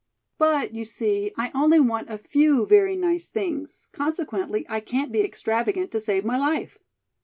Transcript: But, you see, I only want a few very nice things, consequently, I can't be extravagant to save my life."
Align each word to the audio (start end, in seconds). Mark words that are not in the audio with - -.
But, 0.39 0.73
you 0.73 0.83
see, 0.83 1.31
I 1.37 1.51
only 1.53 1.79
want 1.79 2.09
a 2.09 2.17
few 2.17 2.65
very 2.65 2.95
nice 2.95 3.27
things, 3.27 3.87
consequently, 3.91 4.65
I 4.67 4.79
can't 4.79 5.11
be 5.11 5.23
extravagant 5.23 5.91
to 5.91 5.99
save 5.99 6.25
my 6.25 6.39
life." 6.39 6.79